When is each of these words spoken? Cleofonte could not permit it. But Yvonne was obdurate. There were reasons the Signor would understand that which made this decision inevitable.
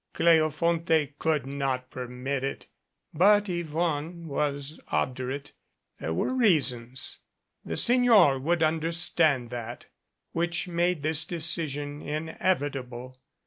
Cleofonte 0.15 1.13
could 1.19 1.45
not 1.45 1.91
permit 1.91 2.43
it. 2.43 2.65
But 3.13 3.47
Yvonne 3.47 4.27
was 4.27 4.79
obdurate. 4.87 5.51
There 5.99 6.11
were 6.11 6.33
reasons 6.33 7.19
the 7.63 7.77
Signor 7.77 8.39
would 8.39 8.63
understand 8.63 9.51
that 9.51 9.85
which 10.31 10.67
made 10.67 11.03
this 11.03 11.23
decision 11.23 12.01
inevitable. 12.01 13.19